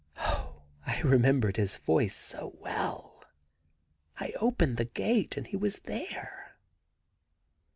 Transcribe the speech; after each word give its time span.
Oh, 0.17 0.63
I 0.87 0.99
remembered 1.01 1.57
his 1.57 1.77
voice 1.77 2.15
so 2.15 2.57
well! 2.59 3.23
I 4.19 4.33
opened 4.39 4.77
the 4.77 4.85
gate, 4.85 5.37
and 5.37 5.45
he 5.45 5.55
was 5.55 5.77
there.' 5.85 6.55